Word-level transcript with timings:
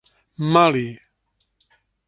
Mali. 0.53 0.87